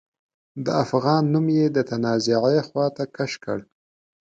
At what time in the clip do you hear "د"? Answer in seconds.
0.65-0.67, 1.75-1.77